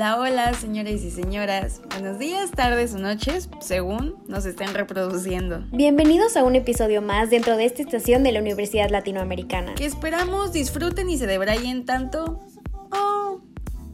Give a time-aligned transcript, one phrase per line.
[0.00, 1.82] Hola, hola, señores y señoras.
[1.90, 5.62] Buenos días, tardes o noches, según nos estén reproduciendo.
[5.72, 9.74] Bienvenidos a un episodio más dentro de esta estación de la Universidad Latinoamericana.
[9.74, 12.40] Que esperamos disfruten y se debrayen tanto
[12.72, 13.42] o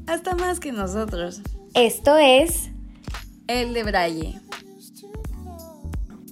[0.07, 1.43] hasta más que nosotros.
[1.75, 2.71] Esto es
[3.49, 4.41] El de Braille.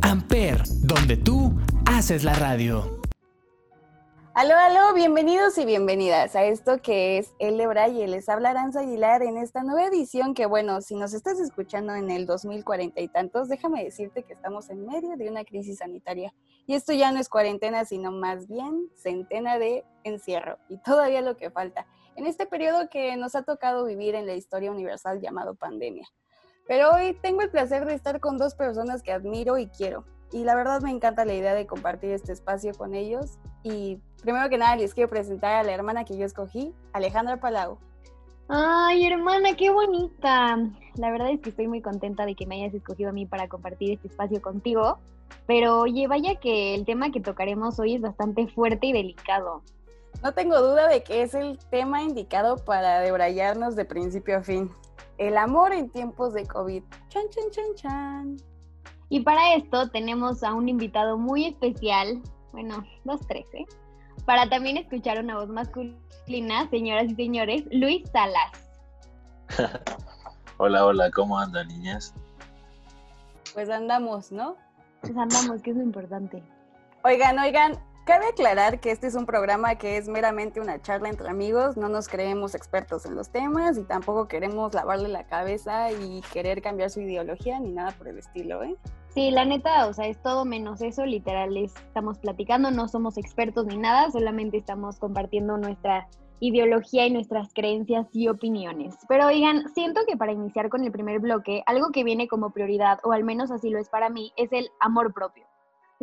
[0.03, 1.53] Amper, donde tú
[1.87, 2.94] haces la radio.
[4.37, 8.09] Aló, aló, bienvenidos y bienvenidas a esto que es El de Braille.
[8.09, 12.11] Les habla Aranza Aguilar en esta nueva edición que, bueno, si nos estás escuchando en
[12.11, 16.35] el 2040 y tantos, déjame decirte que estamos en medio de una crisis sanitaria.
[16.67, 20.59] Y esto ya no es cuarentena, sino más bien centena de encierro.
[20.69, 24.35] Y todavía lo que falta en este periodo que nos ha tocado vivir en la
[24.35, 26.09] historia universal llamado pandemia.
[26.67, 30.43] Pero hoy tengo el placer de estar con dos personas que admiro y quiero y
[30.43, 33.39] la verdad me encanta la idea de compartir este espacio con ellos.
[33.63, 37.79] Y primero que nada les quiero presentar a la hermana que yo escogí, Alejandra Palau.
[38.49, 40.59] Ay, hermana, qué bonita.
[40.97, 43.49] La verdad es que estoy muy contenta de que me hayas escogido a mí para
[43.49, 44.99] compartir este espacio contigo.
[45.47, 49.63] Pero oye, vaya que el tema que tocaremos hoy es bastante fuerte y delicado.
[50.21, 54.69] No tengo duda de que es el tema indicado para debrayarnos de principio a fin.
[55.19, 56.83] El amor en tiempos de COVID.
[57.09, 58.37] Chan, chan, chan, chan.
[59.09, 62.21] Y para esto tenemos a un invitado muy especial,
[62.53, 63.65] bueno, dos, tres, ¿eh?
[64.25, 68.71] Para también escuchar una voz masculina, señoras y señores, Luis Salas.
[70.57, 72.15] hola, hola, ¿cómo andan, niñas?
[73.53, 74.57] Pues andamos, ¿no?
[75.03, 76.43] Pues andamos, que es lo importante.
[77.05, 81.27] Oigan, oigan, Cabe aclarar que este es un programa que es meramente una charla entre
[81.27, 86.21] amigos, no nos creemos expertos en los temas y tampoco queremos lavarle la cabeza y
[86.31, 88.77] querer cambiar su ideología ni nada por el estilo, ¿eh?
[89.09, 93.65] Sí, la neta, o sea, es todo menos eso, literal, estamos platicando, no somos expertos
[93.65, 96.07] ni nada, solamente estamos compartiendo nuestra
[96.41, 98.99] ideología y nuestras creencias y opiniones.
[99.09, 102.99] Pero oigan, siento que para iniciar con el primer bloque, algo que viene como prioridad,
[103.03, 105.47] o al menos así lo es para mí, es el amor propio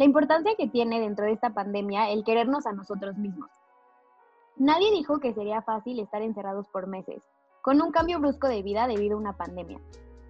[0.01, 3.51] la importancia que tiene dentro de esta pandemia el querernos a nosotros mismos.
[4.57, 7.22] Nadie dijo que sería fácil estar encerrados por meses,
[7.62, 9.79] con un cambio brusco de vida debido a una pandemia.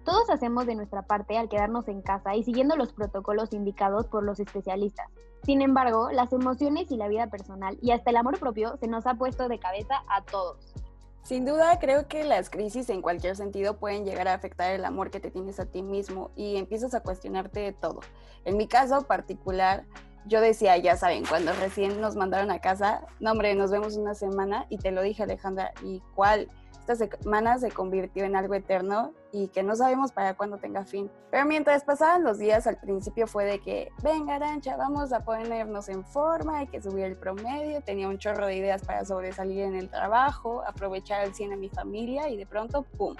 [0.04, 4.24] Todos hacemos de nuestra parte al quedarnos en casa y siguiendo los protocolos indicados por
[4.24, 5.08] los especialistas.
[5.42, 9.06] Sin embargo, las emociones y la vida personal y hasta el amor propio se nos
[9.06, 10.81] ha puesto de cabeza a todos.
[11.22, 15.10] Sin duda, creo que las crisis en cualquier sentido pueden llegar a afectar el amor
[15.10, 18.00] que te tienes a ti mismo y empiezas a cuestionarte de todo.
[18.44, 19.84] En mi caso particular,
[20.26, 24.14] yo decía, ya saben, cuando recién nos mandaron a casa, no hombre, nos vemos una
[24.14, 26.48] semana y te lo dije Alejandra, ¿y cuál?
[26.86, 31.10] Esta semana se convirtió en algo eterno y que no sabemos para cuándo tenga fin.
[31.30, 35.88] Pero mientras pasaban los días, al principio fue de que, venga Arancha, vamos a ponernos
[35.88, 39.76] en forma, hay que subir el promedio, tenía un chorro de ideas para sobresalir en
[39.76, 43.14] el trabajo, aprovechar al 100 a mi familia y de pronto, ¡pum!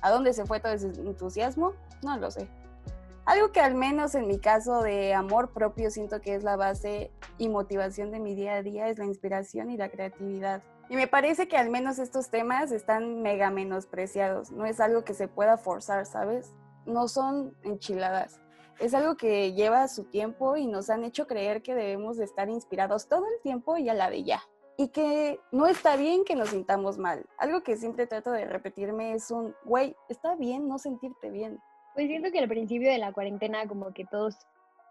[0.00, 1.74] ¿A dónde se fue todo ese entusiasmo?
[2.02, 2.48] No lo sé.
[3.24, 7.12] Algo que al menos en mi caso de amor propio siento que es la base
[7.38, 10.62] y motivación de mi día a día es la inspiración y la creatividad.
[10.88, 14.50] Y me parece que al menos estos temas están mega menospreciados.
[14.50, 16.52] No es algo que se pueda forzar, ¿sabes?
[16.84, 18.40] No son enchiladas.
[18.78, 22.48] Es algo que lleva su tiempo y nos han hecho creer que debemos de estar
[22.48, 24.42] inspirados todo el tiempo y a la de ya.
[24.76, 27.24] Y que no está bien que nos sintamos mal.
[27.38, 31.60] Algo que siempre trato de repetirme es un, güey, está bien no sentirte bien.
[31.94, 34.36] Pues siento que al principio de la cuarentena como que todos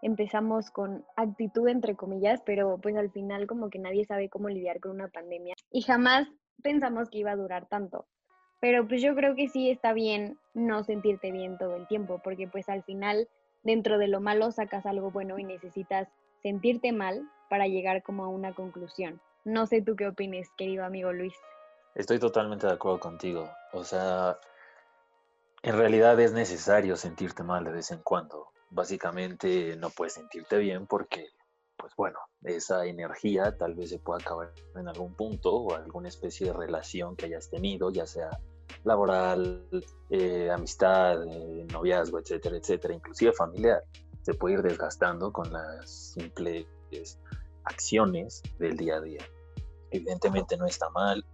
[0.02, 4.80] empezamos con actitud entre comillas, pero pues al final como que nadie sabe cómo lidiar
[4.80, 6.28] con una pandemia y jamás
[6.62, 8.06] pensamos que iba a durar tanto.
[8.60, 12.46] Pero pues yo creo que sí está bien no sentirte bien todo el tiempo, porque
[12.46, 13.28] pues al final
[13.62, 16.08] dentro de lo malo sacas algo bueno y necesitas
[16.42, 19.20] sentirte mal para llegar como a una conclusión.
[19.44, 21.34] No sé tú qué opines, querido amigo Luis.
[21.94, 23.50] Estoy totalmente de acuerdo contigo.
[23.72, 24.38] O sea,
[25.62, 30.86] en realidad es necesario sentirte mal de vez en cuando básicamente no puedes sentirte bien
[30.86, 31.26] porque,
[31.76, 36.48] pues bueno, esa energía tal vez se pueda acabar en algún punto o alguna especie
[36.48, 38.30] de relación que hayas tenido, ya sea
[38.84, 39.68] laboral,
[40.10, 43.82] eh, amistad, eh, noviazgo, etcétera, etcétera, inclusive familiar,
[44.22, 46.66] se puede ir desgastando con las simples
[47.64, 49.24] acciones del día a día.
[49.90, 51.24] Evidentemente no está mal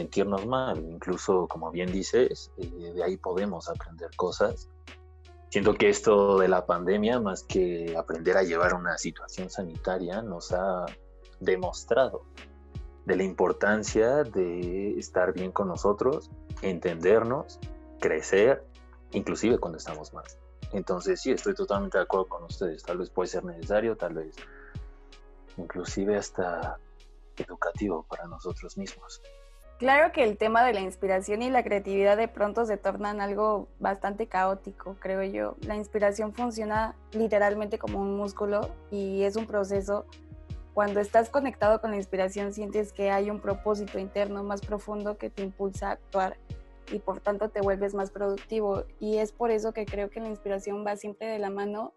[0.00, 0.78] sentirnos mal.
[0.78, 4.68] Incluso, como bien dices, eh, de ahí podemos aprender cosas.
[5.50, 10.52] Siento que esto de la pandemia, más que aprender a llevar una situación sanitaria, nos
[10.52, 10.86] ha
[11.40, 12.22] demostrado
[13.04, 16.30] de la importancia de estar bien con nosotros,
[16.62, 17.58] entendernos,
[17.98, 18.64] crecer,
[19.10, 20.24] inclusive cuando estamos mal.
[20.72, 22.84] Entonces sí, estoy totalmente de acuerdo con ustedes.
[22.84, 24.36] Tal vez puede ser necesario, tal vez
[25.56, 26.78] inclusive hasta
[27.36, 29.20] educativo para nosotros mismos.
[29.80, 33.66] Claro que el tema de la inspiración y la creatividad de pronto se tornan algo
[33.78, 35.56] bastante caótico, creo yo.
[35.62, 40.04] La inspiración funciona literalmente como un músculo y es un proceso.
[40.74, 45.30] Cuando estás conectado con la inspiración sientes que hay un propósito interno más profundo que
[45.30, 46.36] te impulsa a actuar
[46.92, 48.84] y por tanto te vuelves más productivo.
[48.98, 51.94] Y es por eso que creo que la inspiración va siempre de la mano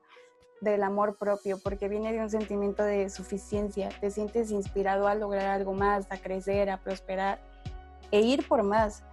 [0.61, 3.89] del amor propio, porque viene de un sentimiento de suficiencia.
[3.99, 7.51] Te sientes inspirado a lograr algo más, a crecer, a prosperar
[8.13, 9.03] e ir por más.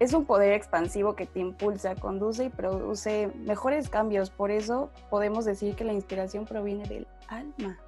[0.00, 4.30] Es un poder expansivo que te impulsa, conduce y produce mejores cambios.
[4.30, 7.78] Por eso podemos decir que la inspiración proviene del alma.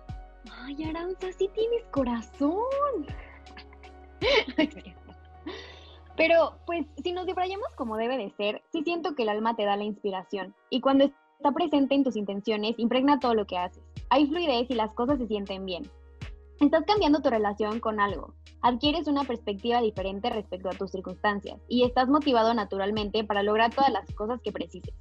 [0.52, 2.61] Ay, Aranza, sí tienes corazón.
[6.17, 9.64] Pero, pues, si nos debrayamos como debe de ser, sí siento que el alma te
[9.64, 10.55] da la inspiración.
[10.69, 13.82] Y cuando está presente en tus intenciones, impregna todo lo que haces.
[14.11, 15.91] Hay fluidez y las cosas se sienten bien.
[16.61, 18.35] Estás cambiando tu relación con algo,
[18.65, 23.93] adquieres una perspectiva diferente respecto a tus circunstancias y estás motivado naturalmente para lograr todas
[23.93, 24.95] las cosas que precises.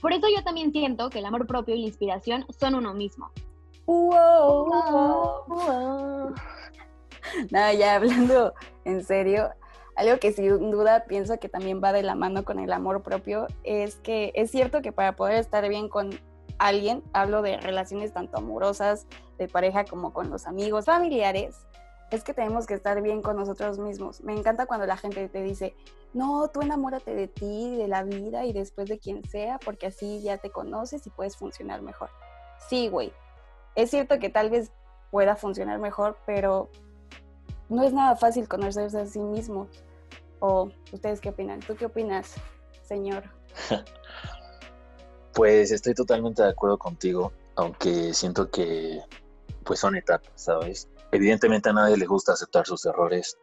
[0.00, 3.30] Por eso yo también siento que el amor propio y la inspiración son uno mismo.
[7.50, 8.54] Nada, ya hablando
[8.86, 9.50] en serio,
[9.96, 13.48] algo que sin duda pienso que también va de la mano con el amor propio
[13.64, 16.08] es que es cierto que para poder estar bien con
[16.56, 19.06] alguien, hablo de relaciones tanto amorosas,
[19.36, 21.66] de pareja como con los amigos, familiares,
[22.14, 24.22] es que tenemos que estar bien con nosotros mismos.
[24.22, 25.74] Me encanta cuando la gente te dice,
[26.12, 30.22] no, tú enamórate de ti, de la vida y después de quien sea, porque así
[30.22, 32.10] ya te conoces y puedes funcionar mejor.
[32.68, 33.12] Sí, güey.
[33.74, 34.70] Es cierto que tal vez
[35.10, 36.70] pueda funcionar mejor, pero
[37.68, 39.68] no es nada fácil conocerse a sí mismo.
[40.38, 41.60] ¿O ustedes qué opinan?
[41.60, 42.34] ¿Tú qué opinas,
[42.82, 43.24] señor?
[45.34, 49.02] Pues estoy totalmente de acuerdo contigo, aunque siento que
[49.64, 50.88] pues son etapas, ¿sabes?
[51.14, 53.38] Evidentemente a nadie le gusta aceptar sus errores,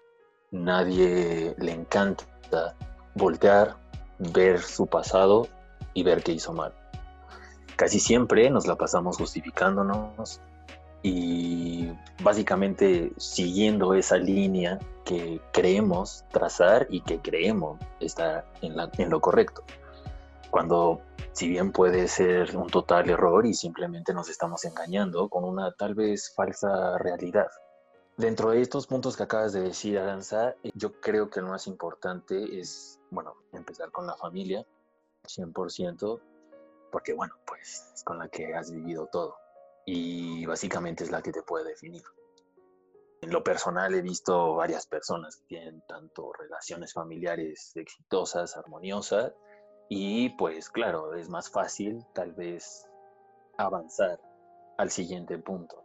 [0.51, 2.75] nadie le encanta
[3.15, 3.77] voltear,
[4.19, 5.47] ver su pasado
[5.93, 6.73] y ver qué hizo mal.
[7.77, 10.41] Casi siempre nos la pasamos justificándonos
[11.01, 19.21] y básicamente siguiendo esa línea que creemos trazar y que creemos está en, en lo
[19.21, 19.63] correcto.
[20.51, 21.01] Cuando
[21.31, 25.95] si bien puede ser un total error y simplemente nos estamos engañando con una tal
[25.95, 27.47] vez falsa realidad.
[28.17, 32.59] Dentro de estos puntos que acabas de decir, Aranza, yo creo que lo más importante
[32.59, 34.65] es, bueno, empezar con la familia,
[35.23, 36.19] 100%,
[36.91, 39.37] porque bueno, pues es con la que has vivido todo
[39.85, 42.03] y básicamente es la que te puede definir.
[43.21, 49.31] En lo personal he visto varias personas que tienen tanto relaciones familiares exitosas, armoniosas,
[49.93, 52.89] y pues claro, es más fácil tal vez
[53.57, 54.21] avanzar
[54.77, 55.83] al siguiente punto,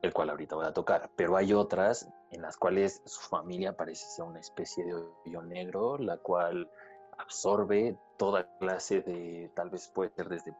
[0.00, 1.10] el cual ahorita voy a tocar.
[1.14, 5.98] Pero hay otras en las cuales su familia parece ser una especie de hoyo negro,
[5.98, 6.70] la cual
[7.18, 10.56] absorbe toda clase de, tal vez puede ser desde,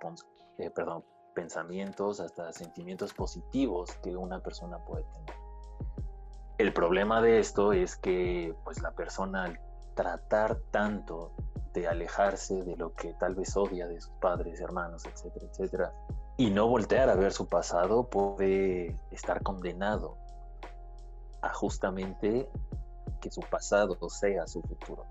[0.59, 5.35] eh, perdón, pensamientos hasta sentimientos positivos que una persona puede tener.
[6.59, 9.59] El problema de esto es que pues la persona al
[9.95, 11.33] tratar tanto
[11.73, 15.93] de alejarse de lo que tal vez odia de sus padres, hermanos, etcétera, etcétera,
[16.37, 20.17] y no voltear a ver su pasado, puede estar condenado
[21.41, 22.49] a justamente
[23.21, 25.07] que su pasado sea su futuro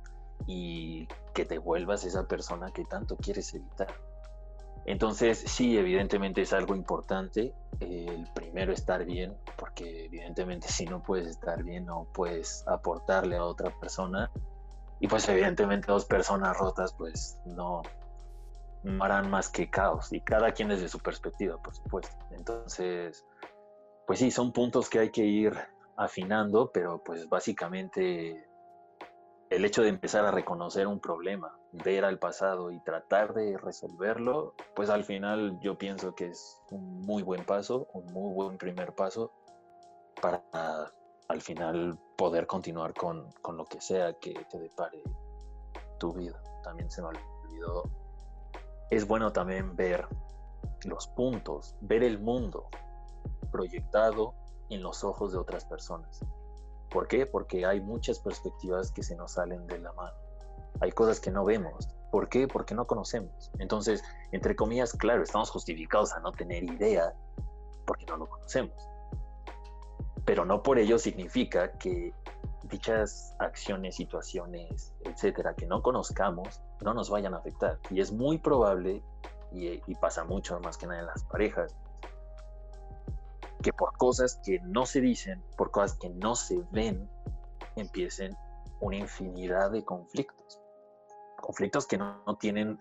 [0.47, 3.93] y que te vuelvas esa persona que tanto quieres evitar.
[4.85, 11.27] Entonces, sí, evidentemente es algo importante el primero estar bien, porque evidentemente si no puedes
[11.27, 14.31] estar bien, no puedes aportarle a otra persona
[15.01, 17.81] y pues evidentemente dos personas rotas pues no,
[18.99, 22.15] harán más que caos y cada quien desde su perspectiva, por supuesto.
[22.29, 23.25] Entonces,
[24.05, 25.57] pues sí, son puntos que hay que ir
[25.97, 28.47] afinando, pero pues básicamente
[29.49, 34.53] el hecho de empezar a reconocer un problema, ver al pasado y tratar de resolverlo,
[34.75, 38.93] pues al final yo pienso que es un muy buen paso, un muy buen primer
[38.93, 39.31] paso
[40.21, 40.43] para
[41.27, 45.01] al final poder continuar con, lo que sea que te depare
[45.97, 46.39] tu vida.
[46.63, 47.89] También se me olvidó.
[48.91, 50.07] Es bueno también ver
[50.83, 52.67] los puntos, ver el mundo
[53.51, 54.35] proyectado
[54.69, 56.23] en los ojos de otras personas.
[56.91, 57.25] ¿Por qué?
[57.25, 60.15] Porque hay muchas perspectivas que se nos salen de la mano.
[60.79, 61.89] Hay cosas que no vemos.
[62.11, 62.47] ¿Por qué?
[62.47, 63.49] Porque no conocemos.
[63.57, 67.15] Entonces, entre comillas, claro, estamos justificados a no tener idea
[67.87, 68.90] porque no lo conocemos.
[70.25, 72.13] Pero no por ello significa que
[72.63, 77.79] dichas acciones, situaciones, etcétera, que no conozcamos, no nos vayan a afectar.
[77.89, 79.01] Y es muy probable,
[79.51, 81.75] y, y pasa mucho más que nada en las parejas,
[83.61, 87.09] que por cosas que no se dicen, por cosas que no se ven,
[87.75, 88.35] empiecen
[88.79, 90.59] una infinidad de conflictos.
[91.39, 92.79] Conflictos que no, tienen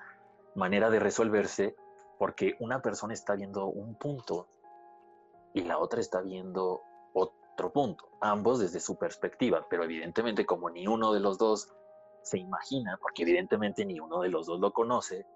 [0.54, 1.76] manera de resolverse
[2.18, 4.49] porque una persona está viendo un punto
[5.54, 6.82] y la otra está viendo
[7.14, 11.72] otro punto, ambos desde su perspectiva, pero evidentemente como ni uno de los dos
[12.22, 15.26] se imagina, porque evidentemente ni uno de los dos lo conoce,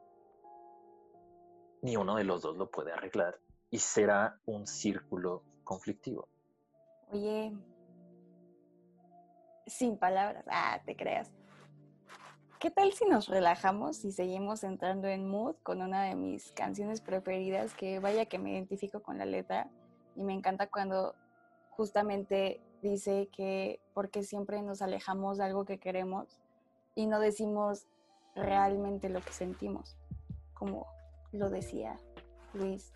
[1.82, 3.38] ni uno de los dos lo puede arreglar,
[3.70, 6.28] y será un círculo conflictivo.
[7.10, 7.52] Oye,
[9.66, 11.30] sin palabras, ah, te creas.
[12.58, 17.02] ¿Qué tal si nos relajamos y seguimos entrando en mood con una de mis canciones
[17.02, 19.68] preferidas que vaya que me identifico con la letra
[20.16, 21.14] y me encanta cuando
[21.76, 26.40] justamente dice que porque siempre nos alejamos de algo que queremos
[26.94, 27.86] y no decimos
[28.34, 29.96] realmente lo que sentimos,
[30.52, 30.86] como
[31.32, 31.98] lo decía
[32.52, 32.92] Luis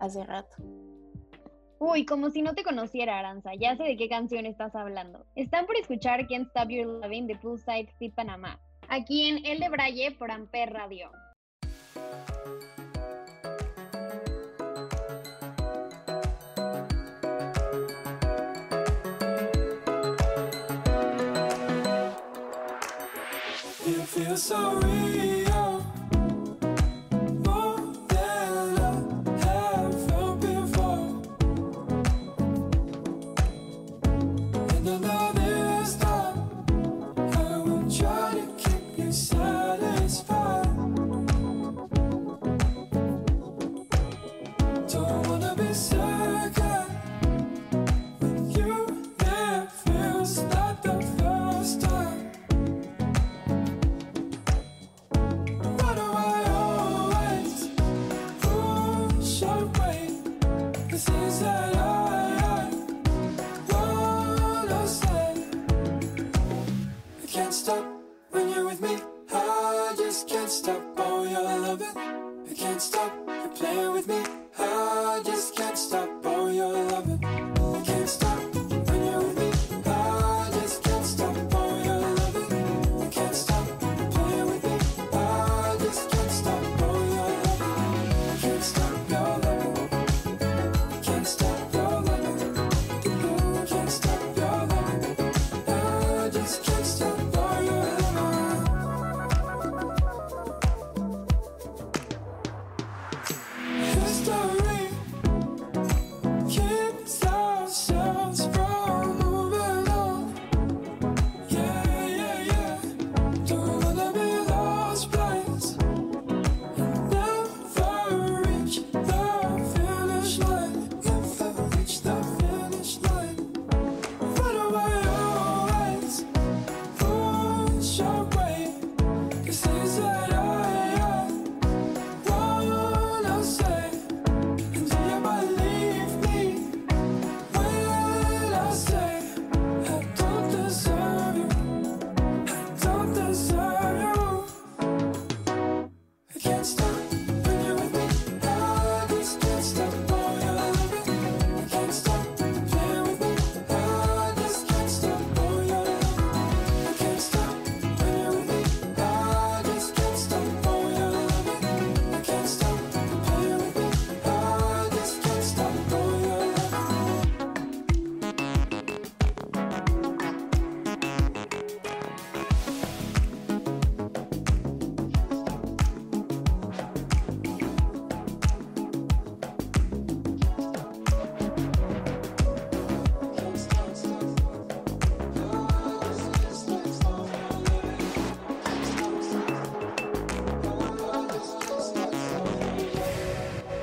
[0.00, 0.56] hace rato.
[1.78, 3.54] Uy, como si no te conociera, Aranza.
[3.54, 5.24] Ya sé de qué canción estás hablando.
[5.34, 8.60] Están por escuchar Can't Stop Your Loving de Poolside Panamá.
[8.88, 11.10] Aquí en El de Braille por Amper Radio.
[24.30, 25.39] feel so real.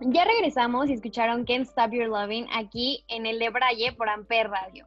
[0.00, 4.50] Ya regresamos y escucharon Can't Stop Your Loving aquí en el de Braille por Amper
[4.50, 4.86] Radio.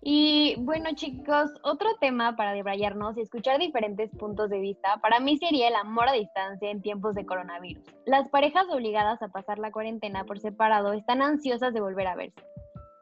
[0.00, 5.38] Y bueno chicos, otro tema para debrayarnos y escuchar diferentes puntos de vista para mí
[5.38, 7.82] sería el amor a distancia en tiempos de coronavirus.
[8.04, 12.40] Las parejas obligadas a pasar la cuarentena por separado están ansiosas de volver a verse.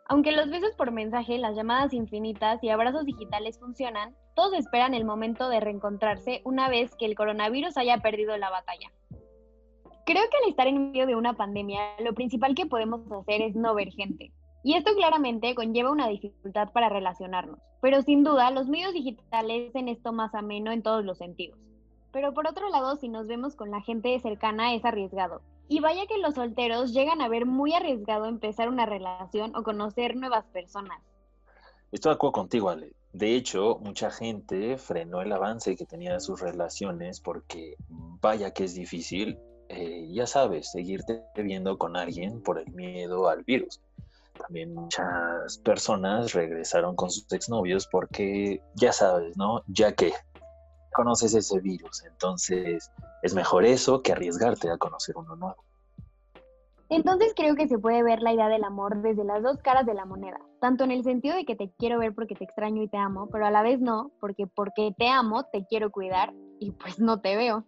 [0.07, 5.05] Aunque los besos por mensaje, las llamadas infinitas y abrazos digitales funcionan, todos esperan el
[5.05, 8.91] momento de reencontrarse una vez que el coronavirus haya perdido la batalla.
[10.07, 13.57] Creo que al estar en medio de una pandemia, lo principal que podemos hacer es
[13.57, 14.33] no ver gente.
[14.63, 17.59] Y esto claramente conlleva una dificultad para relacionarnos.
[17.81, 21.59] Pero sin duda, los medios digitales hacen esto más ameno en todos los sentidos.
[22.13, 25.41] Pero por otro lado, si nos vemos con la gente cercana, es arriesgado.
[25.69, 30.17] Y vaya que los solteros llegan a ver muy arriesgado empezar una relación o conocer
[30.17, 31.01] nuevas personas.
[31.93, 32.93] Estoy de acuerdo contigo, Ale.
[33.15, 38.75] De hecho, mucha gente frenó el avance que tenía sus relaciones porque vaya que es
[38.75, 39.39] difícil
[39.77, 43.81] eh, ya sabes, seguirte viendo con alguien por el miedo al virus.
[44.39, 49.63] También muchas personas regresaron con sus exnovios porque, ya sabes, ¿no?
[49.69, 50.13] Ya que
[50.93, 52.91] conoces ese virus, entonces
[53.23, 55.63] es mejor eso que arriesgarte a conocer uno nuevo.
[56.89, 59.95] Entonces creo que se puede ver la idea del amor desde las dos caras de
[59.95, 62.89] la moneda, tanto en el sentido de que te quiero ver porque te extraño y
[62.89, 66.73] te amo, pero a la vez no, porque porque te amo te quiero cuidar y
[66.73, 67.65] pues no te veo.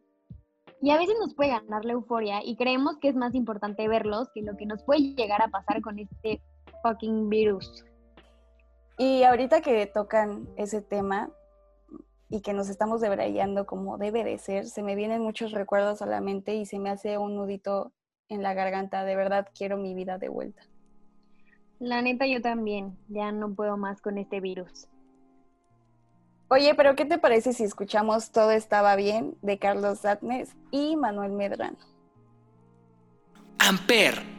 [0.83, 4.29] Y a veces nos puede ganar la euforia y creemos que es más importante verlos
[4.35, 6.43] que lo que nos puede llegar a pasar con este
[6.83, 7.85] fucking virus.
[8.99, 11.31] Y ahorita que tocan ese tema
[12.29, 16.07] y que nos estamos debrayando como debe de ser, se me vienen muchos recuerdos a
[16.07, 17.93] la mente y se me hace un nudito
[18.29, 19.05] en la garganta.
[19.05, 20.63] De verdad quiero mi vida de vuelta.
[21.79, 24.89] La neta yo también, ya no puedo más con este virus.
[26.49, 31.33] Oye, pero ¿qué te parece si escuchamos Todo estaba bien de Carlos Zatnes y Manuel
[31.33, 31.79] Medrano?
[33.59, 34.36] Amper.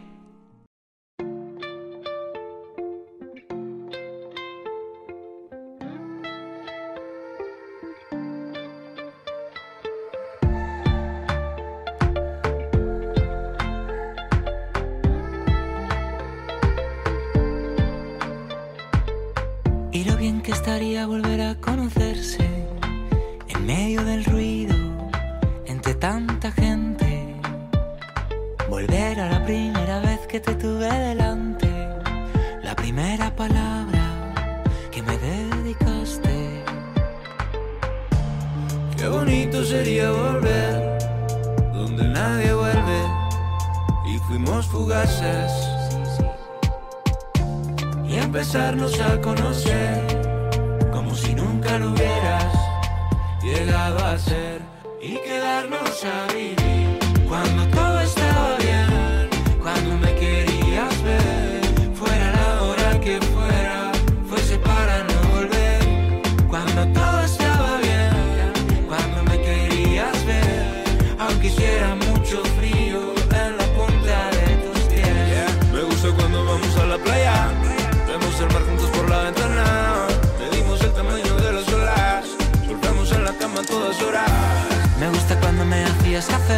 [86.26, 86.58] Café,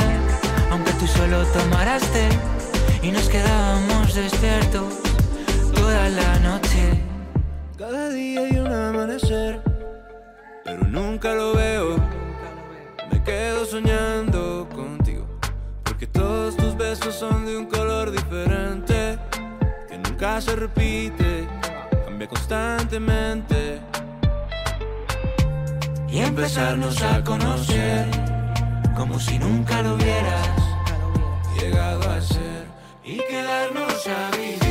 [0.72, 2.30] aunque tú solo tomaras té
[3.02, 4.94] y nos quedábamos despiertos
[5.76, 7.04] toda la noche.
[7.78, 9.62] Cada día hay un amanecer,
[10.64, 11.98] pero nunca lo veo.
[13.12, 15.28] Me quedo soñando contigo,
[15.84, 19.18] porque todos tus besos son de un color diferente,
[19.90, 21.48] que nunca se repite,
[22.06, 23.82] cambia constantemente.
[26.08, 28.29] Y empezarnos a conocer,
[29.00, 30.50] como si nunca lo hubieras
[31.58, 32.68] llegado a ser,
[33.02, 34.69] y quedarnos a vivir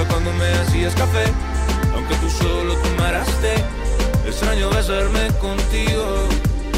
[0.00, 1.24] Gusta cuando me hacías café,
[1.94, 3.52] aunque tú solo tomaras té.
[4.26, 6.26] Extraño besarme contigo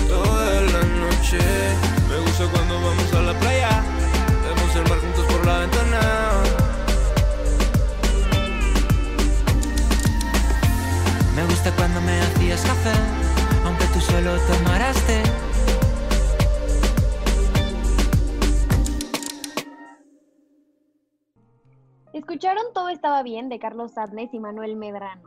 [0.09, 1.39] toda la noche.
[2.09, 3.81] Me gusta cuando vamos a la playa,
[4.43, 6.01] vemos el mar juntos por la ventana.
[11.37, 12.21] Me gusta cuando me
[14.01, 15.22] solo tomarás té.
[22.42, 25.22] ¿Escucharon Todo estaba bien de Carlos Sadness y Manuel Medrano?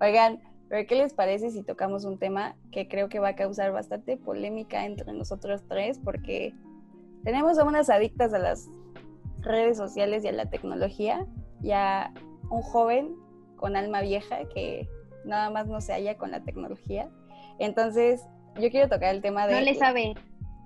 [0.00, 3.70] Oigan, pero ¿qué les parece si tocamos un tema que creo que va a causar
[3.70, 6.00] bastante polémica entre nosotros tres?
[6.02, 6.52] Porque
[7.22, 8.68] tenemos a unas adictas a las
[9.42, 11.24] redes sociales y a la tecnología
[11.62, 12.12] y a
[12.50, 13.14] un joven
[13.54, 14.88] con alma vieja que
[15.24, 17.08] nada más no se halla con la tecnología.
[17.60, 18.26] Entonces,
[18.56, 19.54] yo quiero tocar el tema de...
[19.54, 20.14] No le sabe.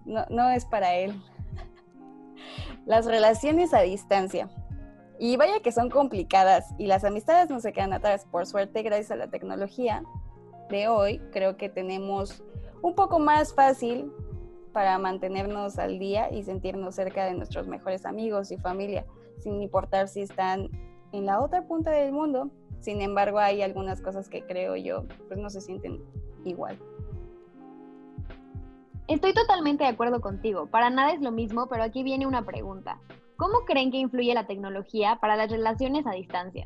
[0.06, 1.12] No, no es para él.
[2.86, 4.48] Las relaciones a distancia.
[5.24, 8.26] Y vaya que son complicadas y las amistades no se quedan atrás.
[8.28, 10.02] Por suerte, gracias a la tecnología
[10.68, 12.42] de hoy, creo que tenemos
[12.82, 14.10] un poco más fácil
[14.72, 19.06] para mantenernos al día y sentirnos cerca de nuestros mejores amigos y familia,
[19.38, 20.68] sin importar si están
[21.12, 22.50] en la otra punta del mundo.
[22.80, 26.02] Sin embargo, hay algunas cosas que creo yo, pues no se sienten
[26.44, 26.80] igual.
[29.06, 30.66] Estoy totalmente de acuerdo contigo.
[30.66, 32.98] Para nada es lo mismo, pero aquí viene una pregunta.
[33.42, 36.64] ¿Cómo creen que influye la tecnología para las relaciones a distancia?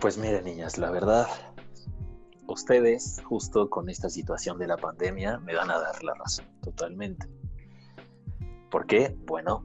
[0.00, 1.26] Pues miren, niñas, la verdad,
[2.46, 7.26] ustedes, justo con esta situación de la pandemia, me van a dar la razón, totalmente.
[8.70, 9.18] ¿Por qué?
[9.26, 9.64] Bueno,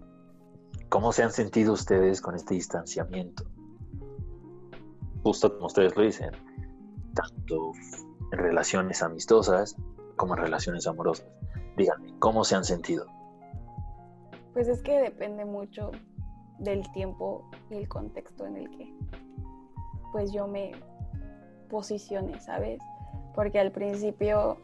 [0.90, 3.44] ¿cómo se han sentido ustedes con este distanciamiento?
[5.22, 6.32] Justo como ustedes lo dicen,
[7.14, 7.74] tanto
[8.32, 9.76] en relaciones amistosas
[10.16, 11.28] como en relaciones amorosas.
[11.78, 13.06] Díganme, ¿cómo se han sentido?
[14.56, 15.92] Pues es que depende mucho
[16.60, 18.96] del tiempo y el contexto en el que
[20.14, 20.72] pues yo me
[21.70, 22.80] posicione, ¿sabes?
[23.34, 24.56] Porque al principio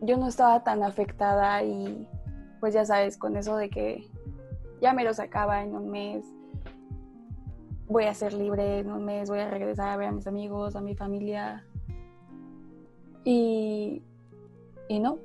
[0.00, 2.08] yo no estaba tan afectada y
[2.58, 4.08] pues ya sabes, con eso de que
[4.80, 6.24] ya me lo sacaba en un mes,
[7.86, 10.74] voy a ser libre en un mes, voy a regresar a ver a mis amigos,
[10.74, 11.66] a mi familia.
[13.24, 14.02] Y,
[14.88, 15.18] y no,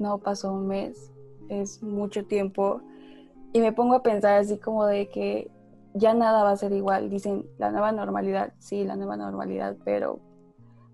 [0.00, 1.12] no pasó un mes,
[1.48, 2.82] es mucho tiempo
[3.54, 5.48] y me pongo a pensar así como de que
[5.94, 7.08] ya nada va a ser igual.
[7.08, 10.18] Dicen, la nueva normalidad, sí, la nueva normalidad, pero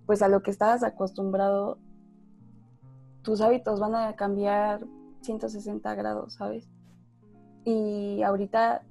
[0.04, 1.78] pues a lo que estabas acostumbrado,
[3.22, 4.86] tus hábitos van a cambiar
[5.22, 6.68] 160 grados, ¿sabes?
[7.64, 8.82] Y ahorita,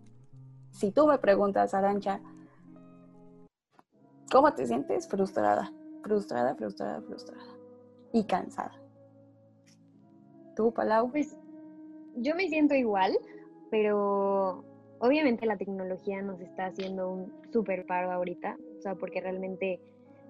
[0.71, 2.21] si tú me preguntas, Arancha,
[4.31, 5.07] ¿cómo te sientes?
[5.07, 7.43] Frustrada, frustrada, frustrada, frustrada
[8.13, 8.73] y cansada.
[10.55, 11.11] ¿Tú, Palau?
[11.11, 11.37] Pues
[12.15, 13.15] yo me siento igual
[13.69, 14.63] pero
[14.99, 19.79] obviamente la tecnología nos está haciendo un súper paro ahorita, o sea, porque realmente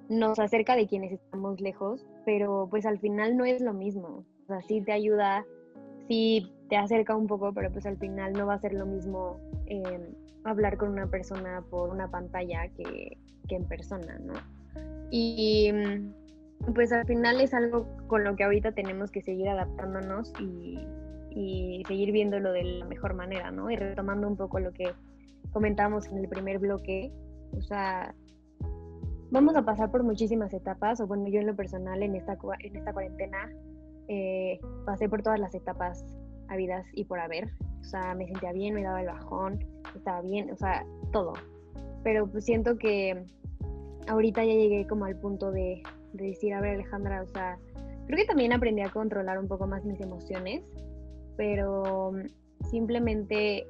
[0.09, 4.47] nos acerca de quienes estamos lejos, pero pues al final no es lo mismo, o
[4.47, 5.45] sea, sí te ayuda,
[6.07, 9.39] sí te acerca un poco, pero pues al final no va a ser lo mismo
[9.67, 10.01] em,
[10.43, 14.33] hablar con una persona por una pantalla que, que en persona, ¿no?
[15.11, 15.71] Y
[16.73, 20.79] pues al final es algo con lo que ahorita tenemos que seguir adaptándonos y,
[21.31, 23.69] y seguir viéndolo de la mejor manera, ¿no?
[23.69, 24.93] Y retomando un poco lo que
[25.51, 27.11] comentamos en el primer bloque,
[27.57, 28.13] o sea,
[29.31, 32.75] vamos a pasar por muchísimas etapas, o bueno, yo en lo personal en esta, en
[32.75, 33.51] esta cuarentena
[34.07, 36.03] eh, pasé por todas las etapas
[36.47, 37.49] habidas y por haber,
[37.81, 39.65] o sea, me sentía bien, me daba el bajón,
[39.95, 41.33] estaba bien, o sea, todo.
[42.03, 43.23] Pero pues siento que
[44.07, 47.59] ahorita ya llegué como al punto de, de decir, a ver Alejandra, o sea,
[48.07, 50.63] creo que también aprendí a controlar un poco más mis emociones
[51.39, 52.11] pero
[52.69, 53.65] simplemente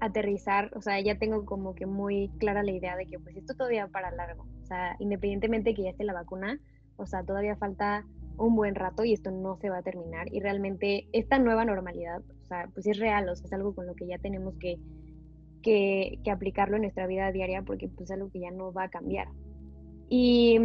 [0.00, 3.54] aterrizar, o sea, ya tengo como que muy clara la idea de que pues esto
[3.54, 6.60] todavía para largo, o sea, independientemente de que ya esté la vacuna,
[6.96, 8.04] o sea, todavía falta
[8.36, 12.20] un buen rato y esto no se va a terminar y realmente esta nueva normalidad,
[12.20, 14.78] o sea, pues es real, o sea, es algo con lo que ya tenemos que,
[15.62, 18.90] que, aplicarlo en nuestra vida diaria porque pues es algo que ya no va a
[18.90, 19.28] cambiar.
[20.10, 20.58] Y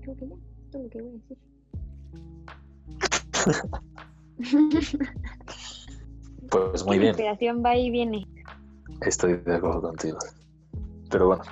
[0.00, 1.51] creo que ya, esto es lo que voy a decir.
[6.50, 7.16] pues muy bien.
[7.16, 8.28] La inspiración va y viene.
[9.02, 10.18] Estoy de acuerdo contigo.
[11.10, 11.44] Pero bueno,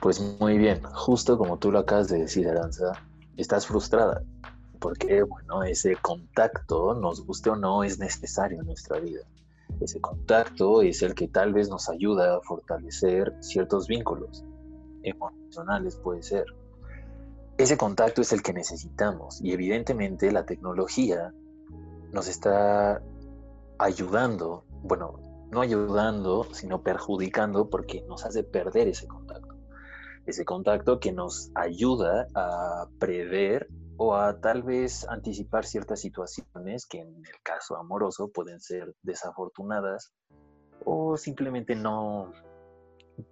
[0.00, 0.82] pues muy bien.
[0.82, 2.92] Justo como tú lo acabas de decir, Aranza,
[3.36, 4.22] estás frustrada.
[4.80, 9.22] Porque, bueno, ese contacto, nos guste o no, es necesario en nuestra vida.
[9.80, 14.44] Ese contacto es el que tal vez nos ayuda a fortalecer ciertos vínculos
[15.02, 16.44] emocionales, puede ser
[17.58, 21.34] ese contacto es el que necesitamos y evidentemente la tecnología
[22.12, 23.02] nos está
[23.78, 29.56] ayudando, bueno, no ayudando, sino perjudicando porque nos hace perder ese contacto.
[30.24, 37.00] Ese contacto que nos ayuda a prever o a tal vez anticipar ciertas situaciones que
[37.00, 40.12] en el caso amoroso pueden ser desafortunadas
[40.84, 42.30] o simplemente no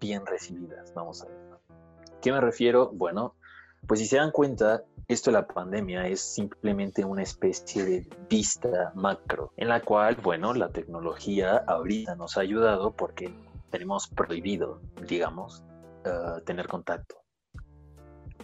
[0.01, 1.39] bien recibidas, vamos a ver.
[2.21, 2.91] ¿Qué me refiero?
[2.93, 3.37] Bueno,
[3.87, 8.93] Pues si se dan cuenta, esto de la pandemia es simplemente una especie de vista
[8.95, 13.33] macro, en la cual, bueno, la tecnología ahorita nos ha ayudado porque
[13.71, 15.63] tenemos prohibido, digamos,
[16.05, 17.17] eh, tener contacto.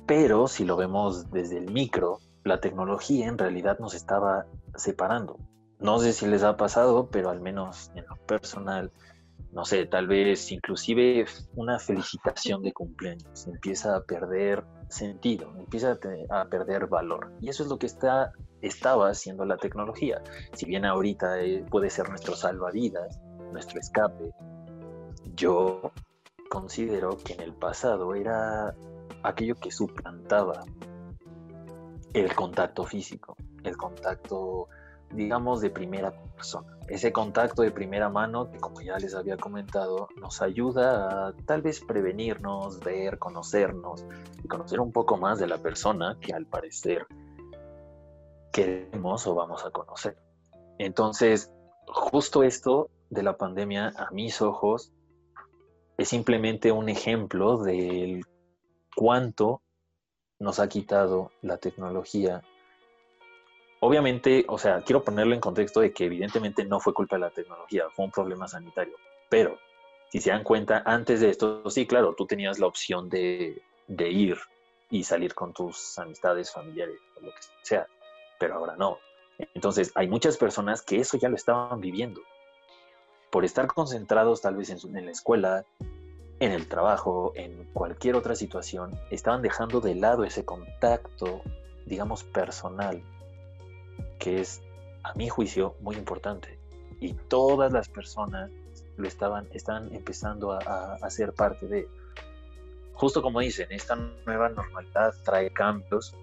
[0.07, 5.39] Pero si lo vemos desde el micro, la tecnología en realidad nos estaba separando.
[5.79, 8.93] No sé si les ha pasado, pero al menos en lo personal,
[9.53, 15.99] no sé, tal vez inclusive una felicitación de cumpleaños empieza a perder sentido, empieza
[16.31, 17.33] a, perder valor.
[17.41, 20.23] Y eso es lo que está, estaba haciendo la tecnología.
[20.55, 23.21] Si bien ahorita eh, puede ser nuestro salvavidas,
[23.53, 24.33] nuestro escape,
[25.35, 25.93] yo
[26.49, 28.75] considero que en el pasado era
[29.23, 30.65] aquello que suplantaba
[32.15, 34.69] el contacto físico, el contacto
[35.13, 36.79] digamos, de primera persona.
[36.89, 41.63] Ese contacto de primera mano que, como ya les había comentado, nos ayuda a tal
[41.63, 44.05] vez prevenirnos, ver, conocernos
[44.43, 47.07] y conocer un poco más de la persona que al parecer
[48.53, 50.17] queremos o vamos a conocer.
[50.79, 51.53] Entonces,
[51.87, 54.93] justo esto de la pandemia, a mis ojos,
[55.97, 58.25] es simplemente un ejemplo del
[58.97, 59.63] cuánto
[60.39, 62.43] nos ha quitado la tecnología
[63.85, 67.31] Obviamente, o sea, quiero ponerlo en contexto de que evidentemente no fue culpa de la
[67.31, 68.95] tecnología, fue un problema sanitario.
[69.29, 69.59] Pero,
[70.09, 74.39] si se dan cuenta, antes de esto, sí, claro, tú tenías la opción de, ir
[74.89, 77.89] y salir con tus amistades, familiares, o lo que sea,
[78.39, 78.99] pero ahora no.
[79.53, 82.21] Entonces, hay muchas personas que eso ya lo estaban viviendo.
[83.31, 85.65] Por estar concentrados tal vez en la escuela,
[86.39, 91.43] en el trabajo, en cualquier otra situación, estaban dejando de lado ese contacto,
[91.85, 93.03] digamos, personal
[94.19, 94.63] que es,
[95.03, 96.59] a mi juicio, muy importante.
[97.01, 98.51] Y todas las personas
[98.97, 101.89] lo estaban, están empezando a, a, ser parte de.
[102.95, 106.15] Justo como dicen, esta nueva normalidad trae cambios,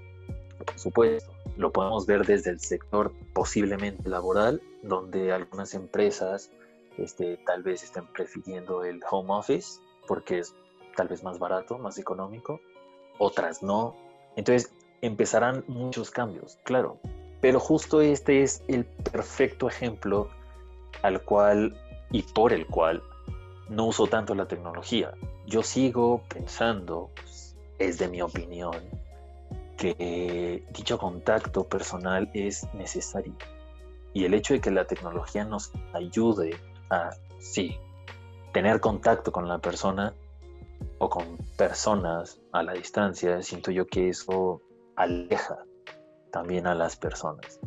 [0.65, 1.31] por supuesto.
[1.57, 6.51] Lo podemos ver desde el sector posiblemente laboral, donde algunas empresas
[6.97, 10.55] este, tal vez estén prefiriendo el home office porque es
[10.95, 12.59] tal vez más barato, más económico,
[13.17, 13.95] otras no.
[14.35, 16.99] Entonces empezarán muchos cambios, claro,
[17.41, 20.29] pero justo este es el perfecto ejemplo
[21.01, 21.77] al cual
[22.11, 23.01] y por el cual
[23.69, 25.13] no uso tanto la tecnología.
[25.45, 27.11] Yo sigo pensando,
[27.77, 28.75] es de mi opinión,
[29.77, 33.35] que dicho contacto personal es necesario.
[34.13, 36.57] Y el hecho de que la tecnología nos ayude
[36.89, 37.77] a, sí,
[38.51, 40.13] tener contacto con la persona
[40.97, 44.61] o con personas a la distancia, siento yo que eso
[44.95, 45.59] aleja
[46.31, 47.59] también a las personas.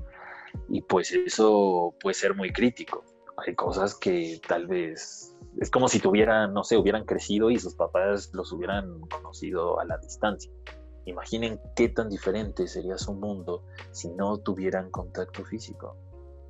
[0.68, 3.04] Y pues eso puede ser muy crítico.
[3.36, 7.74] Hay cosas que tal vez es como si tuvieran, no sé, hubieran crecido y sus
[7.74, 10.50] papás los hubieran conocido a la distancia.
[11.04, 15.96] Imaginen qué tan diferente sería su mundo si no tuvieran contacto físico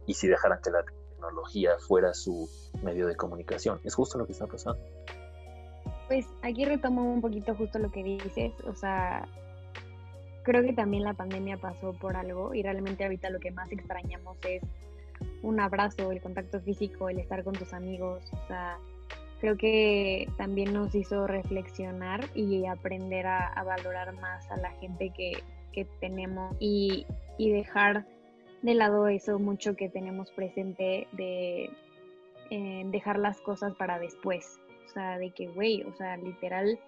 [0.07, 2.49] y si dejaran que la tecnología fuera su
[2.83, 3.81] medio de comunicación.
[3.85, 4.81] Es justo lo que está pasando.
[6.09, 9.27] Pues aquí retomo un poquito justo lo que dices, o sea,
[10.43, 14.37] creo que también la pandemia pasó por algo y realmente ahorita lo que más extrañamos
[14.49, 14.63] es
[15.43, 18.23] un abrazo, el contacto físico, el estar con tus amigos.
[18.33, 18.79] O sea,
[19.41, 25.33] creo que también nos hizo reflexionar y aprender a, valorar más a la gente que,
[25.73, 27.07] que tenemos y,
[27.39, 28.07] y, dejar
[28.63, 31.71] de lado eso mucho que tenemos presente de
[32.51, 34.61] eh, dejar las cosas para después.
[34.87, 36.79] O sea, de que, güey, o sea, literal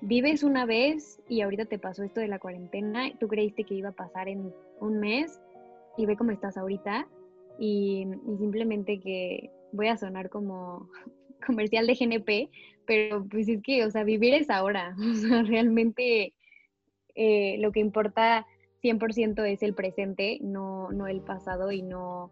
[0.00, 3.90] vives una vez y ahorita te pasó esto de la cuarentena, tú creíste que iba
[3.90, 5.40] a pasar en un mes
[5.96, 7.06] y ve cómo estás ahorita
[7.58, 8.06] y,
[8.38, 10.88] simplemente que voy a sonar como
[11.46, 12.50] comercial de GNP,
[12.86, 16.32] pero pues es que, o sea, vivir es ahora, o sea, realmente
[17.14, 18.46] eh, lo que importa
[18.82, 22.30] 100% es el presente, no, no el pasado y no,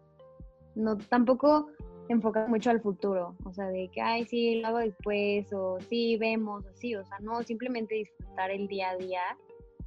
[0.75, 1.67] no tampoco
[2.09, 6.17] enfocar mucho al futuro, o sea, de que, ay, sí, lo hago después, o sí,
[6.17, 9.21] vemos, o sí, o sea, no, simplemente disfrutar el día a día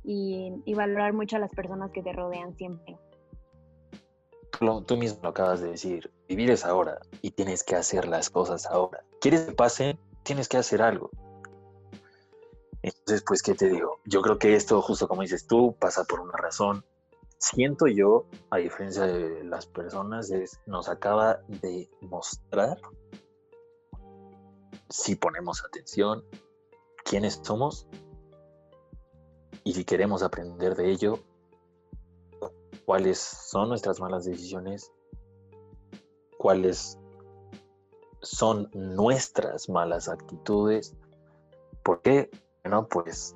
[0.04, 2.96] y, valorar mucho a las personas que te rodean siempre.
[4.86, 8.66] Tú, mismo lo acabas de decir, vivir es ahora y tienes que hacer las cosas
[8.66, 9.02] ahora.
[9.20, 9.98] ¿Quieres que pase?
[10.22, 11.10] Tienes que hacer algo.
[12.82, 13.98] Entonces, pues, ¿qué te digo?
[14.04, 16.84] Yo creo que esto, justo como dices tú, pasa por una razón
[17.42, 22.78] siento yo, a diferencia de las personas, es, nos acaba de mostrar,
[24.88, 26.24] si ponemos atención,
[27.04, 27.88] quiénes somos
[29.64, 31.18] y si queremos aprender de ello,
[32.84, 34.92] cuáles son nuestras malas decisiones,
[36.38, 36.96] cuáles
[38.20, 40.94] son nuestras malas actitudes.
[41.82, 42.30] ¿Por qué?
[42.62, 43.34] Bueno, pues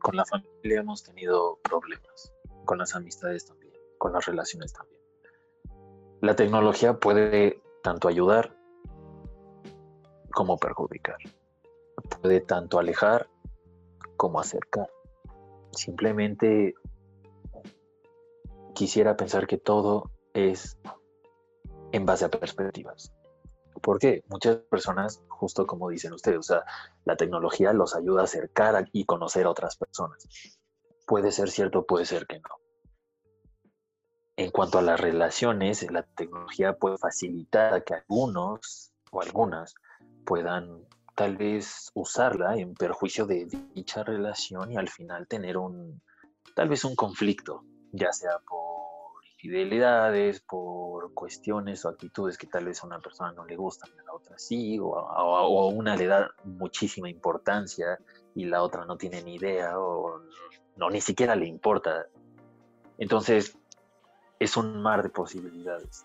[0.00, 2.33] con la familia hemos tenido problemas,
[2.64, 5.00] con las amistades también, con las relaciones también.
[6.20, 8.56] La tecnología puede tanto ayudar
[10.32, 11.18] como perjudicar.
[12.20, 13.28] Puede tanto alejar
[14.16, 14.90] como acercar.
[15.72, 16.74] Simplemente
[18.74, 20.78] quisiera pensar que todo es
[21.92, 23.12] en base a perspectivas.
[23.80, 24.24] ¿Por qué?
[24.28, 26.64] Muchas personas, justo como dicen ustedes, o sea,
[27.04, 30.26] la tecnología los ayuda a acercar y conocer a otras personas.
[31.06, 32.48] Puede ser cierto, puede ser que no.
[34.36, 39.74] En cuanto a las relaciones, la tecnología puede facilitar que algunos o algunas
[40.24, 46.02] puedan tal vez usarla en perjuicio de dicha relación y al final tener un,
[46.56, 47.62] tal vez un conflicto,
[47.92, 53.44] ya sea por infidelidades, por cuestiones o actitudes que tal vez a una persona no
[53.44, 57.98] le gustan a la otra sí, o a, una le da muchísima importancia
[58.34, 60.22] y la otra no tiene ni idea o
[60.76, 62.06] no, ni siquiera le importa.
[62.98, 63.56] Entonces,
[64.38, 66.04] es un mar de posibilidades.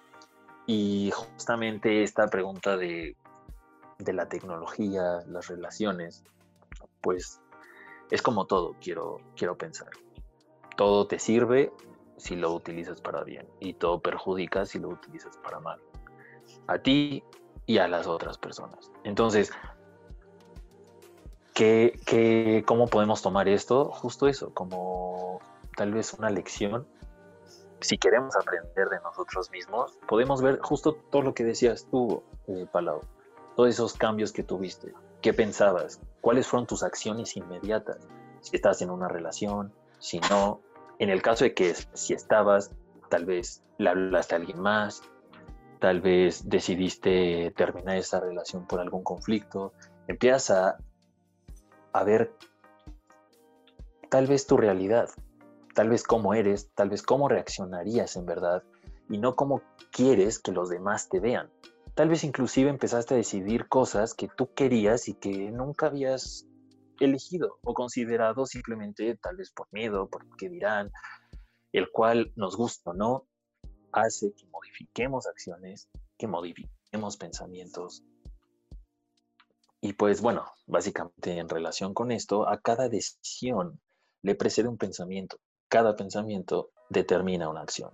[0.66, 3.16] Y justamente esta pregunta de
[4.00, 6.24] de la tecnología, las relaciones,
[7.02, 7.42] pues
[8.10, 9.90] es como todo, quiero, quiero pensar.
[10.76, 11.72] Todo te sirve
[12.18, 15.80] si lo utilizas para bien y todo perjudica si lo utilizas para mal.
[16.68, 17.24] A ti
[17.66, 18.92] y a las otras personas.
[19.04, 19.52] Entonces,
[21.60, 23.92] ¿qué, qué, cómo podemos tomar esto?
[23.92, 25.42] Justo eso, como
[25.76, 26.88] tal vez una lección.
[27.82, 32.66] Si queremos aprender de nosotros mismos, podemos ver justo todo lo que decías tú, eh,
[32.72, 33.02] Palau
[33.58, 34.94] todos esos cambios que tuviste?
[35.22, 36.00] ¿Qué pensabas?
[36.22, 38.08] ¿Cuáles fueron tus acciones inmediatas?
[38.40, 40.62] Si estás en una relación, si no,
[40.98, 42.72] en el caso de que si estabas,
[43.10, 45.02] tal vez le hablaste a alguien más,
[45.80, 49.74] tal vez decidiste terminar esa relación por algún conflicto,
[50.08, 50.78] empiezas a,
[51.94, 52.34] a ver
[54.10, 55.10] tal vez tu realidad,
[55.76, 58.64] tal vez cómo eres, tal vez cómo reaccionarías en verdad
[59.10, 61.50] y no cómo quieres que los demás te vean.
[61.96, 66.48] Tal vez inclusive empezaste a decidir cosas que tú querías y que nunca habías
[67.00, 70.92] elegido o considerado simplemente tal vez por miedo, por qué dirán,
[71.72, 73.28] el cual nos gusta o no,
[73.92, 78.04] hace que modifiquemos acciones, que modifiquemos pensamientos.
[79.82, 83.80] Y pues bueno, básicamente en relación con esto, a cada decisión
[84.22, 85.38] le precede un pensamiento.
[85.70, 87.92] Cada pensamiento determina una acción.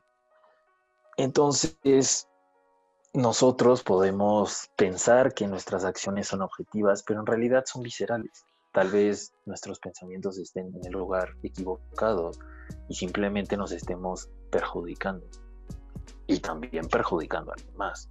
[1.17, 2.27] Entonces,
[3.13, 8.45] nosotros podemos pensar que nuestras acciones son objetivas, pero en realidad son viscerales.
[8.73, 12.31] Tal vez nuestros pensamientos estén en el lugar equivocado
[12.89, 15.25] y simplemente nos estemos perjudicando
[16.27, 18.09] y también perjudicando a alguien más.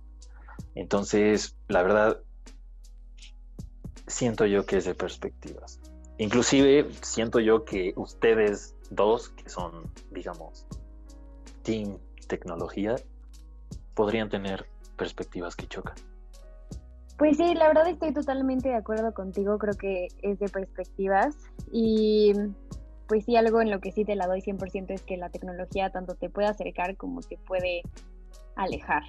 [0.74, 2.20] Entonces, la verdad,
[4.06, 5.80] siento yo que es de perspectivas.
[6.18, 10.66] Inclusive siento yo que ustedes dos, que son, digamos,
[11.62, 12.96] team tecnología,
[13.94, 15.94] podrían tener perspectivas que chocan.
[17.18, 21.36] Pues sí, la verdad estoy totalmente de acuerdo contigo, creo que es de perspectivas
[21.70, 22.32] y
[23.06, 25.90] pues sí, algo en lo que sí te la doy 100% es que la tecnología
[25.90, 27.82] tanto te puede acercar como te puede
[28.56, 29.02] alejar.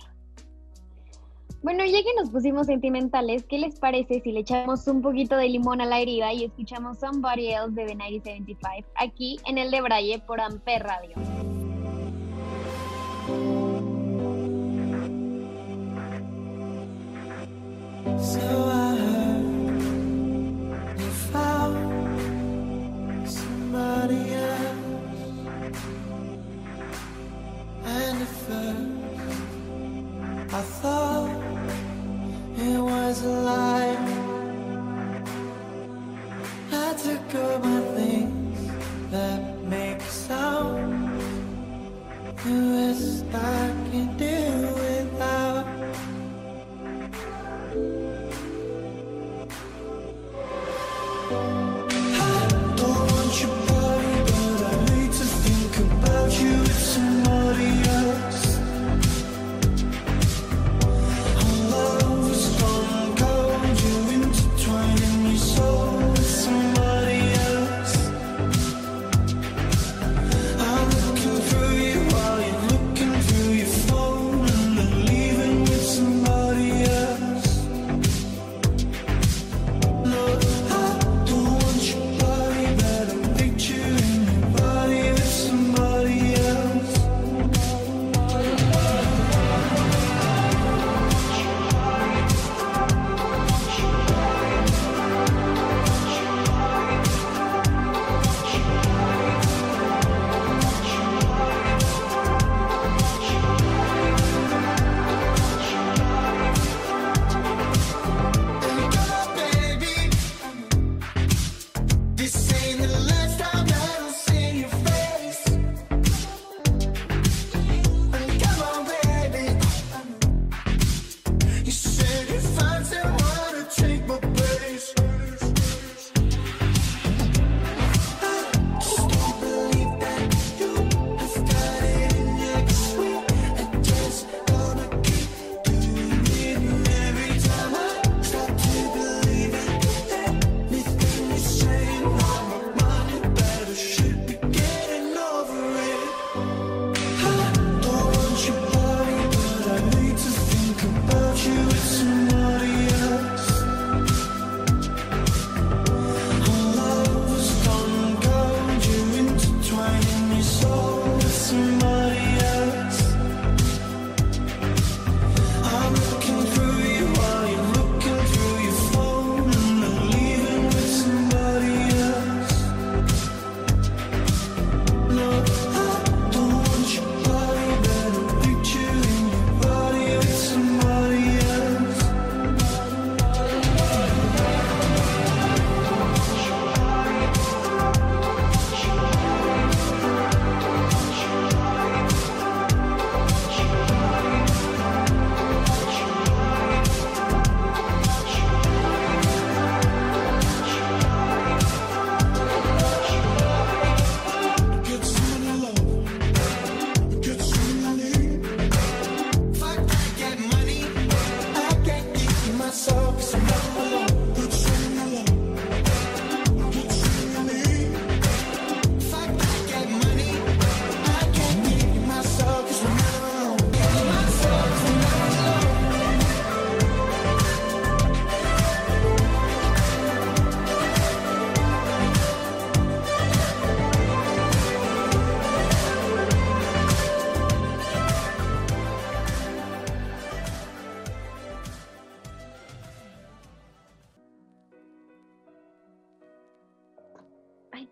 [1.66, 5.50] Bueno, ya que nos pusimos sentimentales, ¿qué les parece si le echamos un poquito de
[5.50, 9.82] limón a la herida y escuchamos Somebody Else de The 1975 aquí en el de
[9.82, 11.16] Braille por Amper Radio?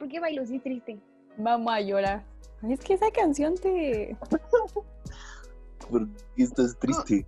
[0.09, 0.45] Qué bailo?
[0.45, 0.99] Sí, es triste.
[1.37, 2.23] Vamos a llorar.
[2.69, 4.15] Es que esa canción te...
[5.89, 7.25] ¿Por qué estás triste?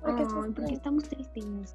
[0.00, 0.74] ¿Por estás porque triste?
[0.74, 1.74] estamos tristes.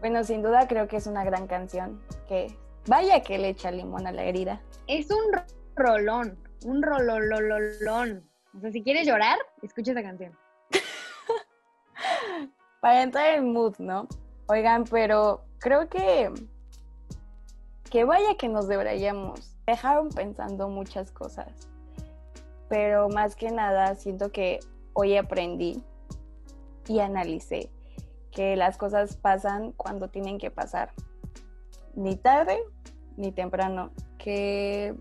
[0.00, 2.54] Bueno, sin duda creo que es una gran canción que
[2.86, 4.60] vaya que le echa limón a la herida.
[4.86, 5.42] Es un ro-
[5.76, 8.28] rolón, un rololololón.
[8.56, 10.36] O sea, si quieres llorar, escucha esa canción.
[12.80, 14.06] Para entrar en mood, ¿no?
[14.48, 16.30] Oigan, pero creo que
[17.90, 19.56] que vaya que nos deberíamos.
[19.66, 21.48] Dejaron pensando muchas cosas.
[22.68, 24.60] Pero más que nada siento que
[24.92, 25.82] hoy aprendí
[26.86, 27.70] y analicé
[28.30, 30.92] que las cosas pasan cuando tienen que pasar.
[31.94, 32.58] Ni tarde
[33.16, 33.90] ni temprano.
[34.18, 34.94] Que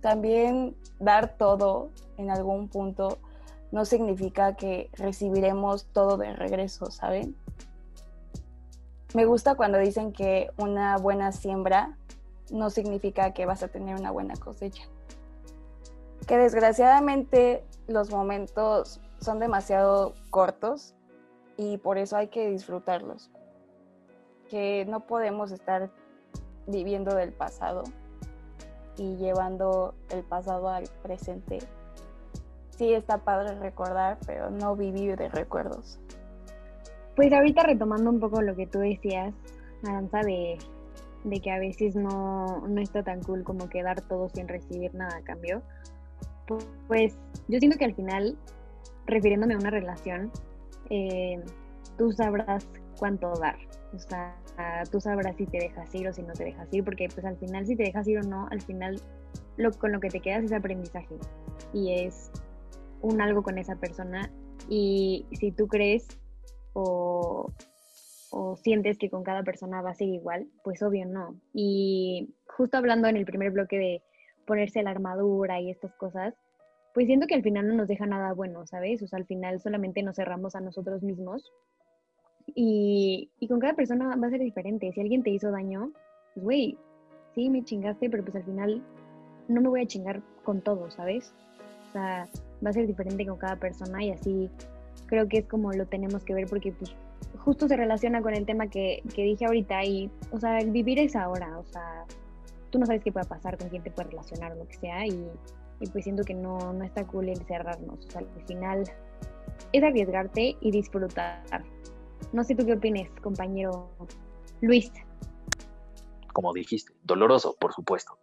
[0.00, 3.18] también dar todo en algún punto
[3.70, 7.34] no significa que recibiremos todo de regreso, ¿saben?
[9.14, 11.96] Me gusta cuando dicen que una buena siembra
[12.52, 14.84] no significa que vas a tener una buena cosecha.
[16.26, 20.94] Que desgraciadamente los momentos son demasiado cortos
[21.56, 23.30] y por eso hay que disfrutarlos.
[24.48, 25.90] Que no podemos estar
[26.66, 27.82] viviendo del pasado
[28.96, 31.58] y llevando el pasado al presente
[32.76, 36.00] sí está padre recordar, pero no vivir de recuerdos.
[37.14, 39.34] Pues ahorita retomando un poco lo que tú decías,
[39.84, 40.58] Aranza, de,
[41.24, 45.16] de que a veces no, no está tan cool como quedar todo sin recibir nada
[45.16, 45.62] a cambio.
[46.46, 47.16] pu- Pues
[47.48, 48.36] yo siento que al final,
[49.06, 50.30] refiriéndome a una relación,
[50.90, 51.40] eh,
[51.96, 52.66] tú sabrás
[52.98, 53.56] cuánto dar.
[53.94, 54.34] O sea,
[54.90, 57.36] tú sabrás si te dejas ir o si no te dejas ir, porque pues al
[57.36, 59.00] final si te dejas ir o no, al final
[59.56, 61.14] lo, con lo que te quedas es aprendizaje
[61.72, 62.30] y es
[63.02, 64.30] un algo con esa persona
[64.68, 66.06] y si tú crees
[66.72, 67.50] o,
[68.32, 71.36] o sientes que con cada persona va a ser igual, pues obvio no.
[71.52, 74.02] Y justo hablando en el primer bloque de
[74.46, 76.34] ponerse la armadura y estas cosas,
[76.94, 79.02] pues siento que al final no nos deja nada bueno, ¿sabes?
[79.02, 81.52] O sea, al final solamente nos cerramos a nosotros mismos
[82.46, 84.90] y, y con cada persona va a ser diferente.
[84.92, 85.92] Si alguien te hizo daño,
[86.34, 86.78] pues güey,
[87.34, 88.82] sí, me chingaste, pero pues al final
[89.48, 91.34] no me voy a chingar con todo, ¿sabes?
[91.90, 92.26] O sea,
[92.64, 94.50] va a ser diferente con cada persona y así
[95.04, 96.94] creo que es como lo tenemos que ver porque pues
[97.38, 101.16] justo se relaciona con el tema que, que dije ahorita y, o sea, vivir es
[101.16, 102.04] ahora, o sea,
[102.70, 105.06] tú no sabes qué puede pasar, con quién te puede relacionar o lo que sea
[105.06, 105.28] y,
[105.80, 108.84] y pues siento que no, no está cool el cerrarnos, o sea, al final
[109.72, 111.64] es arriesgarte y disfrutar.
[112.32, 113.90] No sé tú qué opines, compañero
[114.60, 114.92] Luis.
[116.32, 118.18] Como dijiste, doloroso, por supuesto.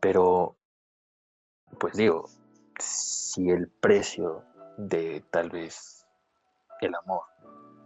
[0.00, 0.56] Pero,
[1.80, 2.28] pues digo,
[2.78, 4.44] si el precio
[4.76, 6.05] de tal vez
[6.80, 7.22] el amor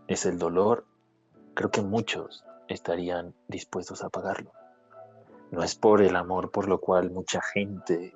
[0.08, 0.86] es el dolor,
[1.54, 4.52] creo que muchos estarían dispuestos a pagarlo.
[5.50, 8.14] No es por el amor por lo cual mucha gente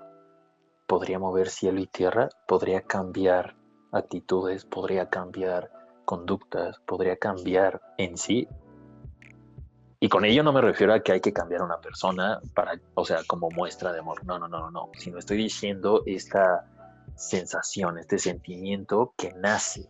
[0.86, 3.56] podría mover cielo y tierra, podría cambiar
[3.92, 5.70] actitudes, podría cambiar
[6.04, 8.48] conductas, podría cambiar en sí.
[10.00, 12.78] Y con ello no me refiero a que hay que cambiar a una persona para,
[12.94, 14.24] o sea, como muestra de amor.
[14.24, 14.90] No, no, no, no, no.
[14.98, 16.66] Sino estoy diciendo esta
[17.16, 19.88] sensación, este sentimiento que nace.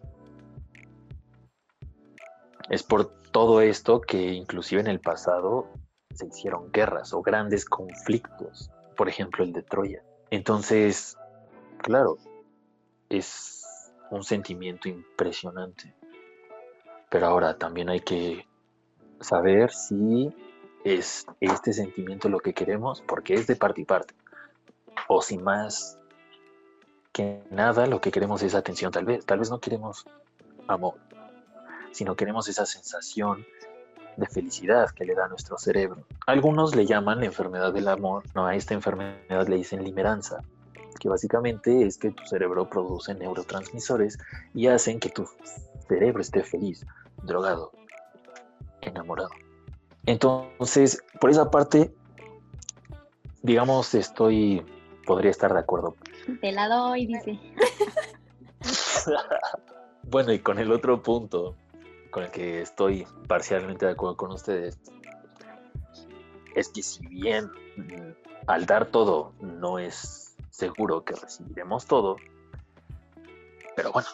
[2.68, 5.68] Es por todo esto que inclusive en el pasado
[6.14, 8.70] se hicieron guerras o grandes conflictos.
[8.96, 10.02] Por ejemplo, el de Troya.
[10.30, 11.16] Entonces,
[11.78, 12.16] claro,
[13.08, 15.94] es un sentimiento impresionante.
[17.10, 18.46] Pero ahora también hay que
[19.20, 20.34] saber si
[20.84, 24.14] es este sentimiento lo que queremos, porque es de parte y parte.
[25.08, 25.98] O si más
[27.12, 29.24] que nada lo que queremos es atención, tal vez.
[29.26, 30.04] Tal vez no queremos
[30.66, 30.94] amor,
[31.94, 33.46] sino queremos esa sensación
[34.16, 36.04] de felicidad que le da a nuestro cerebro.
[36.26, 40.42] Algunos le llaman la enfermedad del amor, no, a esta enfermedad le dicen limeranza,
[40.98, 44.18] que básicamente es que tu cerebro produce neurotransmisores
[44.54, 45.28] y hacen que tu
[45.88, 46.84] cerebro esté feliz,
[47.22, 47.72] drogado,
[48.80, 49.30] enamorado.
[50.06, 51.94] Entonces, por esa parte,
[53.42, 54.64] digamos, estoy,
[55.06, 55.96] podría estar de acuerdo.
[56.40, 57.38] Te la doy, dice.
[60.02, 61.56] bueno, y con el otro punto,
[62.14, 64.78] con el que estoy parcialmente de acuerdo con ustedes,
[66.54, 67.46] es que si bien
[67.76, 68.12] mm,
[68.46, 72.14] al dar todo no es seguro que recibiremos todo,
[73.74, 74.06] pero bueno,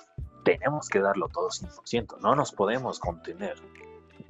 [0.46, 3.56] tenemos que darlo todo 100%, no nos podemos contener.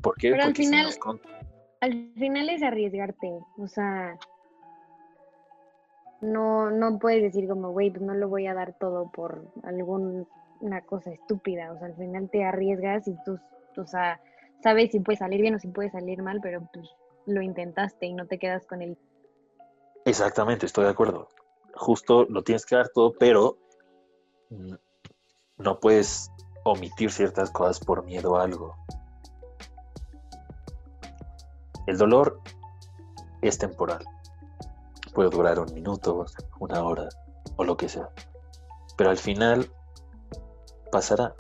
[0.03, 0.33] ¿Por qué?
[0.33, 0.99] Pero al Porque si final- nos
[1.81, 4.19] Al final es arriesgarte, o sea,
[6.21, 10.27] no, no puedes decir como, güey, pues no lo voy a dar todo por alguna
[10.87, 13.39] cosa estúpida, o sea, al final te arriesgas y tú,
[13.77, 14.21] o sea,
[14.63, 16.89] sabes si puede salir bien o si puede salir mal, pero pues
[17.27, 18.99] lo intentaste y no te quedas con el...
[20.05, 21.29] Exactamente, estoy de acuerdo.
[21.75, 23.59] Justo lo tienes que dar todo, pero
[25.59, 26.31] no puedes
[26.65, 28.77] omitir ciertas cosas por miedo a algo.
[31.87, 32.41] El dolor
[33.43, 34.05] es temporal.
[35.15, 36.25] Puede durar un minuto,
[36.61, 37.09] una hora
[37.57, 38.09] o lo que sea.
[38.97, 39.71] Pero al final
[40.93, 41.35] pasará.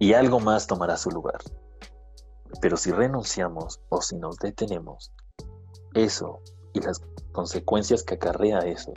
[0.00, 1.38] Y algo más tomará su lugar.
[2.60, 5.12] Pero si renunciamos o si nos detenemos,
[5.94, 6.40] eso
[6.72, 7.00] y las
[7.32, 8.92] consecuencias que acarrea eso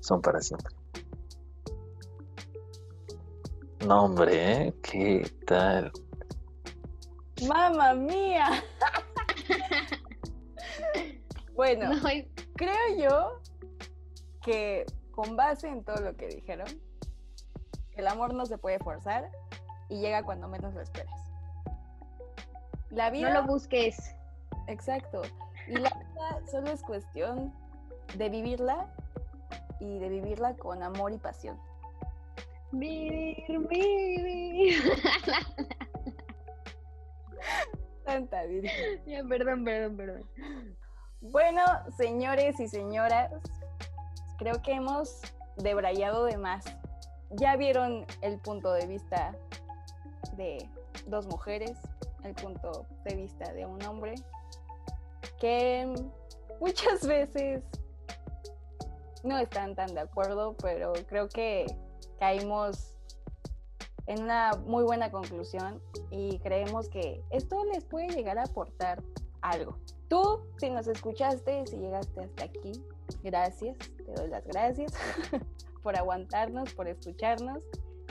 [0.00, 0.74] son para siempre.
[3.86, 4.74] No, hombre, ¿eh?
[4.82, 5.92] ¿qué tal?
[7.46, 8.64] ¡Mamma mía!
[11.54, 12.26] bueno, No, es-
[12.56, 13.40] creo yo
[14.42, 16.66] que con base en todo lo que dijeron,
[17.92, 19.30] el amor no se puede forzar
[19.88, 21.14] y llega cuando menos lo esperas.
[22.90, 24.14] La vida, no lo busques.
[24.68, 25.22] exacto,
[25.68, 27.52] y la vida solo es cuestión
[28.16, 28.86] de vivirla
[29.80, 31.58] y de vivirla con amor y pasión.
[32.72, 34.82] Vivir, vivir.
[38.04, 39.04] Santa Virgen.
[39.06, 40.24] Ya, perdón, perdón, perdón.
[41.20, 41.62] Bueno,
[41.96, 43.32] señores y señoras,
[44.38, 45.20] creo que hemos
[45.56, 46.64] debrayado de más.
[47.30, 49.34] Ya vieron el punto de vista
[50.36, 50.68] de
[51.06, 51.72] dos mujeres,
[52.24, 54.14] el punto de vista de un hombre,
[55.38, 55.92] que
[56.60, 57.62] muchas veces
[59.22, 61.66] no están tan de acuerdo, pero creo que
[62.18, 62.96] caímos
[64.06, 69.02] en una muy buena conclusión y creemos que esto les puede llegar a aportar
[69.40, 69.78] algo.
[70.08, 72.72] Tú, si nos escuchaste, si llegaste hasta aquí,
[73.24, 74.92] gracias, te doy las gracias
[75.82, 77.64] por aguantarnos, por escucharnos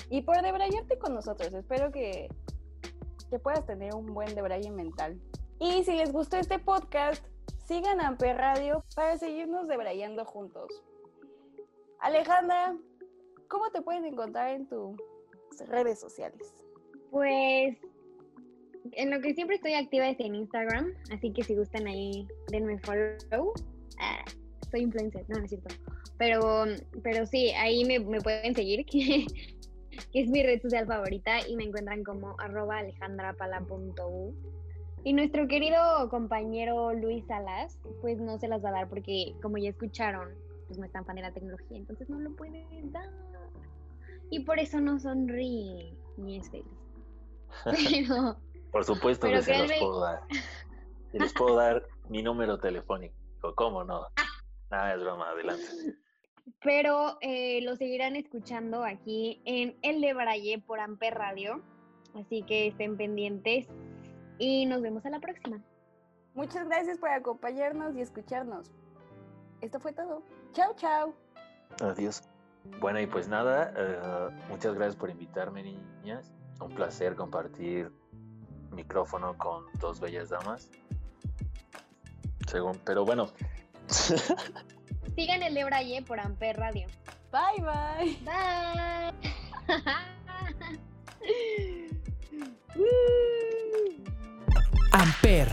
[0.10, 1.54] y por debrayarte con nosotros.
[1.54, 2.30] Espero que,
[3.30, 5.20] que puedas tener un buen debraye mental.
[5.60, 7.26] Y si les gustó este podcast,
[7.66, 10.84] sigan a Amper Radio para seguirnos debrayando juntos.
[12.00, 12.76] Alejandra,
[13.48, 14.98] ¿cómo te pueden encontrar en tus
[15.68, 16.54] redes sociales?
[17.10, 17.78] Pues
[18.92, 22.78] en lo que siempre estoy activa es en Instagram, así que si gustan ahí, denme
[22.80, 23.54] follow.
[24.00, 24.24] Ah,
[24.70, 25.74] soy influencer, no, no es cierto.
[26.18, 26.66] Pero,
[27.04, 29.26] pero sí, ahí me, me pueden seguir, que,
[30.12, 34.34] que es mi red social favorita y me encuentran como arroba alejandrapala.u.
[35.04, 39.58] Y nuestro querido compañero Luis Salas, pues no se las va a dar porque como
[39.58, 40.30] ya escucharon,
[40.68, 43.10] pues no es tan fan de la tecnología, entonces no lo puede dar.
[44.32, 46.66] Y por eso no sonríe ni es feliz.
[47.64, 48.38] Pero,
[48.72, 50.22] Por supuesto Pero que se los puedo dar.
[51.12, 53.16] Se les puedo dar mi número telefónico.
[53.56, 54.08] ¿Cómo no?
[54.70, 55.96] Nada, es broma, adelante.
[56.62, 61.62] Pero eh, lo seguirán escuchando aquí en El de Braille por Amper Radio.
[62.16, 63.68] Así que estén pendientes
[64.40, 65.62] y nos vemos a la próxima.
[66.34, 68.72] Muchas gracias por acompañarnos y escucharnos.
[69.62, 70.22] Esto fue todo.
[70.54, 71.14] Chao, chao.
[71.82, 72.24] Adiós.
[72.80, 76.34] Bueno, y pues nada, eh, muchas gracias por invitarme, niñas.
[76.60, 77.92] Un placer compartir
[78.72, 80.70] micrófono con dos bellas damas.
[82.48, 83.28] Según, pero bueno,
[85.16, 86.88] Sigan El de Braille por Amper Radio.
[87.32, 88.18] Bye, bye.
[88.26, 89.14] Bye.
[94.92, 95.50] Amper,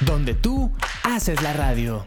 [0.00, 0.70] donde tú
[1.02, 2.06] haces la radio.